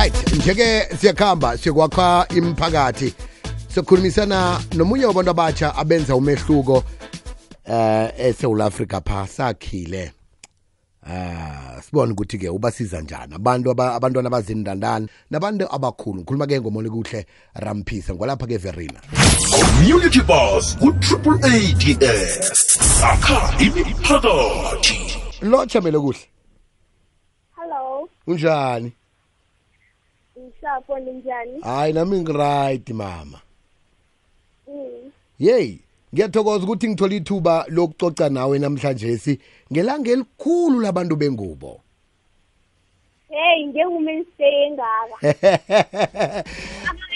right. 0.00 0.32
Njeke 0.36 0.88
siyakhamba 1.00 1.58
siyokwakha 1.58 2.26
imphakathi 2.36 3.14
sokhulumisana 3.74 4.60
nomunye 4.74 5.04
wabantu 5.04 5.30
abatsha 5.30 5.74
abenza 5.76 6.16
umehluko 6.16 6.84
eh 7.64 8.12
eSouth 8.18 8.60
Africa 8.60 9.00
pha. 9.04 9.26
Sakhile. 9.26 10.12
Ah 11.06 11.82
sibone 11.82 12.12
ukuthi 12.12 12.38
ke 12.38 12.48
ubasiza 12.48 13.00
njani. 13.00 13.34
Abantu 13.34 13.70
abantwana 13.70 14.26
abazindandana 14.26 15.08
nabantu 15.30 15.74
abakhulu. 15.74 16.20
Ngikhuluma 16.20 16.46
ke 16.46 16.60
ngomoli 16.60 16.90
kuhle 16.90 17.26
ramphisa 17.54 18.14
ngolapha 18.14 18.46
ke 18.46 18.58
Verina 18.58 19.00
community 19.50 20.20
bus 20.20 20.76
ku-triple 20.78 21.38
ads 21.44 22.52
sakha 23.00 23.54
imiphakathi. 23.58 24.98
Lo 25.42 25.66
chamele 25.66 25.98
kuhle. 25.98 26.26
Hello, 27.56 28.08
unjani 28.26 28.92
ngisapho 30.40 30.98
ninjani? 30.98 31.60
hayi 31.60 31.92
nami 31.92 32.20
ngiright 32.20 32.90
mama 32.90 33.40
Mm. 34.70 35.10
Yey, 35.38 35.78
ngiyathokoza 36.14 36.64
ukuthi 36.64 36.88
ngithola 36.88 37.14
ithuba 37.14 37.64
lokucoca 37.68 38.28
nawe 38.30 38.58
namhlanje 38.58 39.18
si 39.18 39.40
ngelanga 39.72 40.10
elikhulu 40.10 40.80
labantu 40.80 41.16
bengubo. 41.16 41.80
Hey, 43.28 43.64
njengume 43.66 44.24
stay 44.34 44.70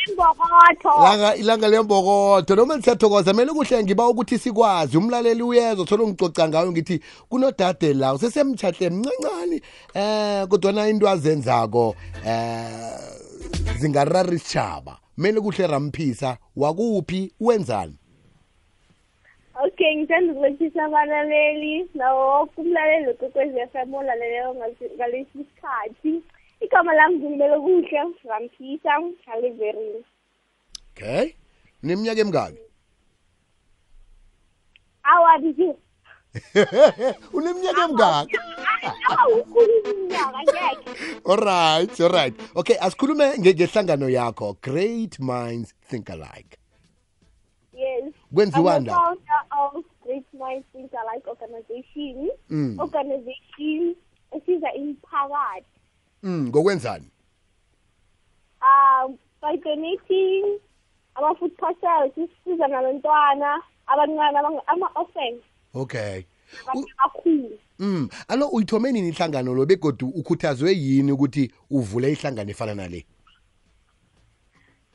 Langa 1.02 1.34
ilanga 1.36 1.68
lembokotho 1.68 2.56
noma 2.56 2.82
siyathokoza 2.82 3.32
mele 3.32 3.52
kuhle 3.52 3.82
ngiba 3.82 4.08
ukuthi 4.08 4.38
sikwazi. 4.38 4.98
Umlaleli 4.98 5.42
uyezwa 5.42 5.86
thola 5.86 6.04
ngicoca 6.06 6.48
ngayo 6.48 6.72
ngithi 6.72 7.00
kunodade 7.28 7.94
la 7.94 8.14
usesemtshahle 8.14 8.90
mncancane 8.90 9.60
eh 9.94 10.46
kodwa 10.48 10.72
na 10.72 10.88
into 10.88 11.08
azenzako 11.08 11.94
eh 12.26 13.78
zingarara 13.78 14.34
isitshaba 14.34 14.98
mele 15.18 15.40
kuhle 15.40 15.66
ramphisa 15.66 16.36
wakuphi 16.56 17.32
wenzani? 17.40 17.96
Okay, 19.66 19.96
ngithanda 19.96 20.32
ukulothisa 20.32 20.84
abalaleli 20.84 21.88
nawo 21.94 22.28
wonke 22.28 22.60
umlaleli 22.60 23.06
olaleleyo 23.96 24.54
ngasi- 24.54 24.94
ngalesi 24.96 25.38
sikhathi. 25.38 26.22
Igama 26.60 26.92
lami 26.94 27.16
ngimele 27.18 27.56
kuhle 27.60 28.14
Ramphisa 28.24 28.90
Haliverini. 29.26 30.04
okay 30.96 31.34
neminyaka 31.82 32.20
emingaki 32.20 32.58
Awabi 35.02 35.48
nje. 35.48 35.74
uneminyaka 37.32 37.82
emingaki 37.84 38.36
Awukhuluma 39.18 40.42
ngeke. 40.42 40.90
alright 41.30 42.00
alright 42.00 42.34
okay 42.54 42.76
asikhulume 42.80 43.24
nge- 43.38 43.54
ngehlangano 43.54 44.08
yakho 44.08 44.56
great 44.62 45.18
minds 45.20 45.74
think 45.88 46.10
alike 46.10 46.58
Yes. 47.76 48.14
Kwenziwani 48.34 48.78
I'm 48.78 48.84
the 48.84 48.90
lapho? 48.90 49.04
founder 49.04 49.40
of 49.76 49.84
Great 50.04 50.24
Minds 50.32 50.66
Think 50.72 50.92
Alike 50.94 51.26
organization. 51.26 52.30
Mm. 52.50 52.78
Organization 52.78 53.96
esiza 54.32 54.72
imphakathi. 54.72 55.66
Mm 56.24 56.48
ngokwenzani? 56.48 57.06
Um 58.60 59.18
by 59.42 59.56
donating 59.56 60.58
ama-food 61.14 61.52
parcels 61.56 62.14
sisiza 62.14 62.66
nabantwana 62.68 63.62
abancane 63.86 64.38
abang- 64.38 64.62
ama-orphan 64.66 65.40
okay. 65.74 66.24
Abantu 66.62 66.88
abakhulu 66.98 67.58
mm 67.78 68.08
alo 68.28 68.48
uyithome 68.48 68.92
nini 68.92 69.08
ihlangano 69.08 69.54
lo 69.54 69.66
begodu 69.66 70.08
ukhuthazwe 70.08 70.72
yini 70.72 71.12
ukuthi 71.12 71.52
uvule 71.70 72.12
ihlangano 72.12 72.50
efana 72.50 72.74
nale? 72.74 73.06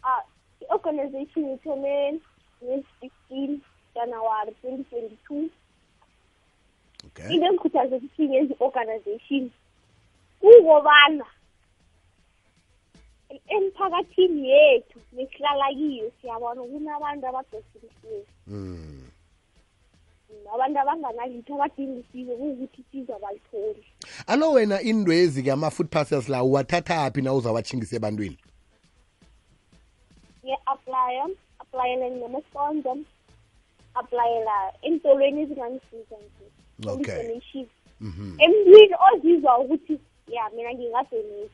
Uh, 0.04 0.24
i-organization 0.62 1.54
ithome 1.54 2.20
nge-sixteen 2.64 3.62
january 3.96 4.52
twenty 4.62 4.84
twenty-two. 4.84 5.50
Okay. 7.08 7.34
Into 7.34 7.46
engikhuthaze 7.46 7.96
ukuthi 7.96 8.30
ngenzi 8.30 8.54
i-organization. 8.54 9.52
Kukobana 10.40 11.26
emphakathini 13.48 14.50
yethu 14.50 15.00
nesihlala 15.14 15.68
kiyo 15.74 16.12
siyabona 16.22 16.62
kunabantu 16.62 17.28
abadosilisiwe 17.28 18.26
mm 18.48 19.00
abantu 20.54 20.80
abanganalitho 20.80 21.56
abadinga 21.56 22.00
usizo 22.00 22.36
kuwukuthi 22.36 22.82
isizo 22.82 23.16
abalitholi 23.16 23.86
alo 24.28 24.52
wena 24.52 24.82
indwezi 24.82 25.44
ke 25.44 25.52
ama 25.52 25.70
food 25.70 25.90
parcels 25.90 26.30
la 26.30 26.44
uwathatha 26.44 27.12
phi 27.12 27.22
na 27.22 27.34
uzawatshingisa 27.34 27.96
ebantwini? 27.96 28.38
Nge-aplya 30.46 31.30
aplayela 31.60 32.12
ngama-sponsor 32.12 32.98
aplayela 33.94 34.74
entolweni 34.82 35.42
ezingangisiza 35.42 36.16
nje. 36.18 36.46
Okay. 36.88 37.24
donation 37.24 37.68
mhm. 38.02 38.36
Emntwini 38.40 38.96
ozizwa 39.14 39.60
ukuthi 39.60 40.00
ya 40.32 40.50
mina 40.56 40.72
ngingadonate 40.74 41.50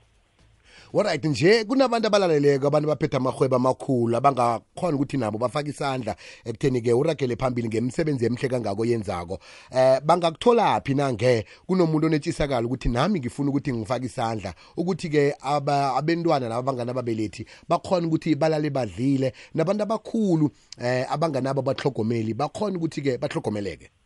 alright 0.94 1.26
nje 1.26 1.64
kunabantu 1.64 2.08
abalaleleko 2.08 2.68
abantu 2.68 2.88
baphethe 2.88 3.18
amahwebo 3.18 3.56
amakhulu 3.56 4.18
abangakhona 4.18 4.96
ukuthi 4.96 5.18
nabo 5.18 5.38
bafake 5.38 5.70
isandla 5.70 6.16
ekutheni-ke 6.46 6.94
uragele 6.94 7.36
phambili 7.36 7.68
ngemisebenzi 7.68 8.26
emhle 8.26 8.50
kangako 8.50 8.86
yenzako. 8.86 9.40
Eh 9.72 10.00
bangakutholaphi 10.06 10.94
nange 10.94 11.46
kunomuntu 11.68 12.08
onetshisakala 12.08 12.68
ukuthi 12.68 12.90
nami 12.90 13.20
ngifuna 13.20 13.50
ukuthi 13.50 13.74
ngifake 13.74 14.06
isandla 14.06 14.54
ukuthi-ke 14.78 15.36
aba- 15.42 15.96
abentwana 15.96 16.50
laba 16.50 16.60
abanganababelethi 16.60 17.46
bakhona 17.68 18.08
ukuthi 18.08 18.36
balale 18.36 18.70
badlile 18.70 19.34
nabantu 19.54 19.84
abakhulu 19.84 20.50
eh 20.82 21.06
abanganabo 21.12 21.62
batlhogomeli 21.62 22.34
bakhona 22.34 22.78
ukuthi-ke 22.78 23.18
batlhogomeleke. 23.18 23.86
um 23.86 24.05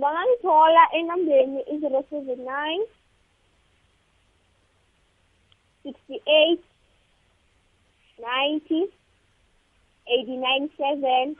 bangangithola 0.00 0.82
enambeni 0.98 1.60
i-zero 1.72 2.00
seven 2.10 2.40
nine 2.44 2.84
sixty-eight 5.82 6.62
ninety 8.18 8.80
eighty-nine 10.06 10.68
seven. 10.76 11.36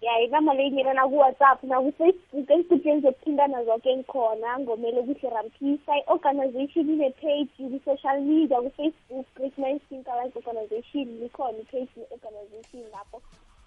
Ya 0.00 0.20
inamba 0.20 0.54
leyingena 0.54 0.92
naku-whatsapp 0.94 1.62
naku-facebook 1.62 2.50
enkundleni 2.50 3.00
zokuthintana 3.00 3.64
zonke 3.64 3.90
engikhona 3.90 4.58
ngomele 4.58 5.02
kuhle 5.02 5.30
ramphisa 5.30 5.92
i-organization 5.98 6.90
ine-page 6.90 7.52
ku-social 7.56 8.20
media 8.20 8.62
ku-facebook 8.64 9.26
great 9.36 9.58
minds 9.58 9.84
think 9.88 10.08
alike 10.08 10.36
organization 10.36 11.06
likhona 11.20 11.58
i-page 11.58 11.92
ne-organization 11.96 12.82
lapho. 12.92 13.20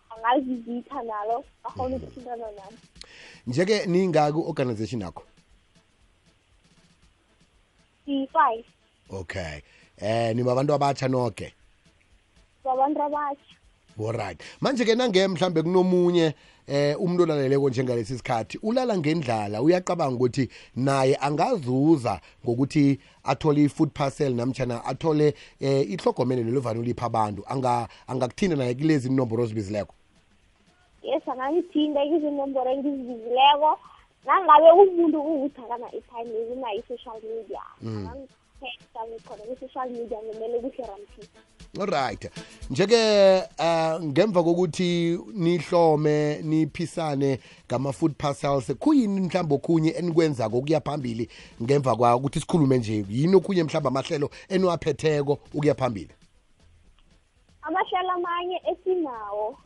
Angazivitha 0.10 1.04
nalo 1.04 1.44
akhona 1.64 1.96
ukuthintana 1.96 2.52
nami. 2.58 2.78
Nje-ke 3.48 3.86
ningaki 3.86 4.38
u-organization 4.38 5.02
yakho? 5.02 5.24
Siyi-five 8.06 8.66
okay. 9.10 9.62
Eh 9.98 10.36
nibabantu 10.36 10.74
abatsha 10.74 11.08
noke? 11.08 11.54
Babantu 12.64 13.02
abatsha 13.02 13.54
alright 14.00 14.42
manje 14.62 14.86
ke 14.86 14.96
nange 14.96 15.28
mhlambe 15.28 15.62
kunomunye 15.62 16.34
eh 16.68 17.02
umuntu 17.02 17.24
olaleleko 17.24 17.70
njengalesi 17.70 18.18
sikhathi 18.18 18.60
ulala 18.64 18.98
ngendlala 18.98 19.62
uyacabanga 19.62 20.16
ukuthi 20.16 20.50
naye 20.76 21.16
angazuza 21.16 22.20
ngokuthi 22.46 23.00
athole 23.24 23.64
i-food 23.64 23.90
parcel 23.90 24.34
namtshana 24.34 24.86
athole 24.86 25.34
eh 25.60 25.92
ihlogomelo 25.92 26.44
lelovane 26.44 26.80
ulipha 26.80 27.06
abantu 27.06 27.44
anga 27.48 27.88
angakuthinda 28.08 28.56
naye 28.56 28.74
kulezi 28.74 29.08
inomboro 29.08 29.44
ozibizileko 29.44 29.94
yes 31.04 31.28
angangithinda 31.28 32.04
izinomboro 32.04 32.72
engizibizileko 32.72 33.80
nangabe 34.26 34.72
umuntu 34.72 35.22
kuwukuthi 35.24 35.62
akana-airtime 35.62 36.46
kunayo 36.48 36.80
i-social 36.80 37.20
media 37.32 37.64
angangitexta 37.82 39.00
ngikhona 39.08 39.44
kwi-social 39.48 39.90
media 39.90 40.18
ngomele 40.24 40.60
kuhle 40.60 40.84
ramphisa 40.88 41.40
alright 41.82 42.32
nje-ke 42.70 43.38
uh, 43.60 44.04
ngemva 44.04 44.44
kokuthi 44.44 45.20
nihlome 45.34 46.42
niphisane 46.42 47.40
ngama-food 47.68 48.14
parcels 48.18 48.76
kuyini 48.80 49.22
mhlawumbe 49.22 49.56
okhunye 49.56 49.90
enikwenzako 49.90 50.58
ukuya 50.58 50.82
phambili 50.82 51.30
ngemva 51.64 51.96
kwa 51.96 52.16
ukuthi 52.16 52.40
sikhulume 52.40 52.78
nje? 52.78 53.06
Yini 53.10 53.36
okhunye 53.36 53.64
mhlawumbe 53.64 53.88
amahlelo 53.88 54.30
eniwaphetheko 54.50 55.40
ukuya 55.54 55.76
phambili? 55.76 56.14
Amahlelo 57.62 58.12
amanye 58.12 58.62
esinawo. 58.72 59.58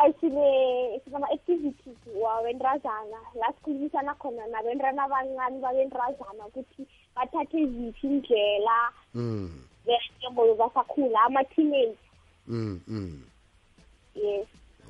Um, 0.00 0.06
asine 0.06 1.00
sinama-activities 1.04 1.96
wabentrazana 2.22 3.18
la 3.34 3.52
sikhulumisana 3.52 4.14
khona 4.14 4.46
nabentwana 4.46 5.04
abancane 5.04 5.60
babentrazana 5.60 6.46
ukuthi 6.46 6.86
bathathe 7.16 7.66
ziphi 7.66 8.06
indlela 8.06 8.92
mm, 9.14 9.64
njengoba 10.18 10.54
basakhula 10.54 11.20
ama-teenage 11.22 11.98
mm, 12.46 12.80
mm. 12.88 13.22
yes. 14.14 14.46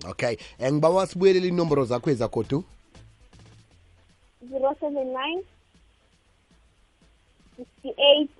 Okay 0.08 0.36
um 0.60 0.72
ngibawa 0.74 1.06
sibuyelela 1.06 1.46
inomboro 1.46 1.84
zakho 1.84 2.10
ezagodu? 2.10 2.64
Zero 4.50 4.74
seven 4.80 5.12
nine 5.12 5.42
sixty-eight 7.56 8.30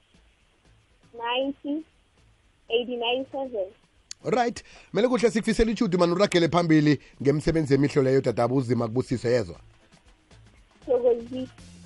ninety 1.15 1.85
eighty-nine 2.69 3.27
seven. 3.33 3.67
Right. 4.25 4.63
Mele 4.93 5.09
kuhle 5.09 5.31
sikufisela 5.31 5.71
ichudu 5.71 5.99
mani 5.99 6.13
uragele 6.13 6.49
phambili 6.49 6.99
ngemsebenzi 7.23 7.75
emihlo 7.75 8.03
leyo 8.03 8.21
dadaba 8.21 8.55
uzima 8.55 8.87
kubusiso 8.87 9.29
yezwa 9.29 9.57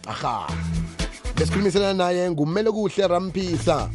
aha. 0.06 0.48
Besikhulumisana 1.36 1.94
naye 1.94 2.30
ngumele 2.30 2.70
kuhle 2.70 3.08
ramphisa 3.08 3.90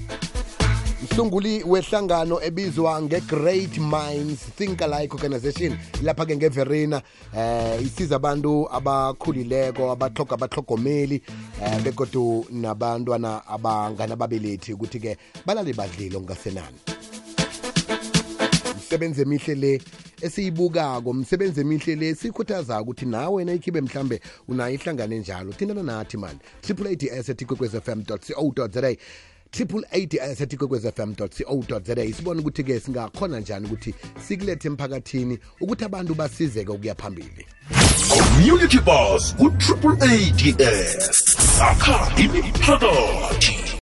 msunguli 1.03 1.63
wehlangano 1.63 2.41
ebizwa 2.43 3.01
nge-great 3.01 3.77
minds 3.77 4.39
think 4.57 4.81
alike 4.81 5.13
organization 5.13 5.77
lapha-ke 6.03 6.35
ngeverina 6.35 7.01
eh 7.37 7.81
isiza 7.81 8.15
abantu 8.15 8.67
abakhulileko 8.71 9.91
abahloga 9.91 10.33
abahlogomeli 10.33 11.21
eh 11.63 11.81
begodu 11.83 12.45
nabantwana 12.51 13.47
abanganababelethi 13.47 14.73
ukuthi-ke 14.73 15.17
balale 15.45 15.73
badlile 15.73 16.19
ngasenani. 16.19 16.77
Umsebenzi 18.89 19.21
emihle 19.21 19.55
le 19.55 19.81
esiyibukako. 20.21 21.13
Msebenzi 21.13 21.61
emihle 21.61 21.95
le 21.95 22.15
sikhuthazako 22.15 22.81
ukuthi 22.81 23.05
nawe 23.05 23.45
nayikhibe 23.45 23.81
mhlambe 23.81 24.21
unayo 24.47 24.73
ihlangane 24.73 25.19
njalo. 25.19 25.51
Thintana 25.51 25.83
nathi 25.83 26.17
mani 26.17 26.39
triple 26.61 26.89
ads 26.89 27.29
at 27.29 27.41
ikwekwezfm 27.41 28.03
co 28.03 28.67
za 28.67 28.95
triple 29.51 29.83
ads 29.91 30.41
at 30.41 30.53
ikwekwezfm 30.53 31.13
co 31.15 31.27
za 31.79 32.13
sibone 32.13 32.41
ukuthi-ke 32.41 32.79
singakhona 32.79 33.39
njani 33.39 33.65
ukuthi 33.65 33.93
sikulethe 34.27 34.67
emphakathini 34.67 35.37
ukuthi 35.61 35.85
abantu 35.85 36.15
basizeke 36.15 36.71
ukuya 36.71 36.95
phambili. 36.95 37.45
Community 38.09 38.79
bus 38.79 39.35
ku-triple 39.35 39.97
ads 40.01 41.11
sakha 41.57 42.11
imiphakathi 42.17 43.69